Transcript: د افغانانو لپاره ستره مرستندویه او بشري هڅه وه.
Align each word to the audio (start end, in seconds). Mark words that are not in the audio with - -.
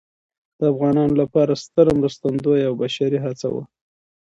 د 0.57 0.59
افغانانو 0.73 1.13
لپاره 1.21 1.59
ستره 1.63 1.91
مرستندویه 2.01 2.65
او 2.69 2.73
بشري 2.81 3.19
هڅه 3.25 3.47
وه. 3.53 3.63